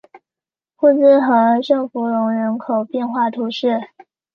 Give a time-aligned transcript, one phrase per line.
[0.77, 3.79] 库兹和圣弗龙人口变化图示